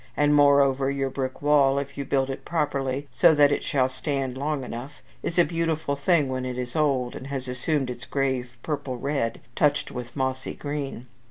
And, 0.17 0.33
moreover, 0.33 0.89
your 0.89 1.11
brick 1.11 1.43
wall, 1.43 1.77
if 1.77 1.95
you 1.95 2.05
build 2.05 2.31
it 2.31 2.43
properly, 2.43 3.07
so 3.11 3.35
that 3.35 3.51
it 3.51 3.63
shall 3.63 3.87
stand 3.87 4.35
long 4.35 4.63
enough, 4.63 5.03
is 5.21 5.37
a 5.37 5.45
beautiful 5.45 5.95
thing 5.95 6.27
when 6.27 6.43
it 6.43 6.57
is 6.57 6.75
old, 6.75 7.15
and 7.15 7.27
has 7.27 7.47
assumed 7.47 7.87
its 7.91 8.05
grave 8.05 8.57
purple 8.63 8.97
red, 8.97 9.41
touched 9.55 9.91
with 9.91 10.15
mossy 10.15 10.55
green. 10.55 11.05